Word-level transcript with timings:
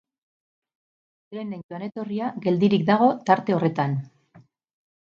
Trenen 1.35 1.61
joan-etorria 1.75 2.33
geldirik 2.47 2.89
dago 2.91 3.13
tarte 3.31 3.59
horretan. 3.61 3.97